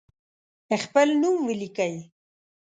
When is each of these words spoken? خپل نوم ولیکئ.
خپل 0.83 1.07
نوم 1.21 1.37
ولیکئ. 1.47 1.95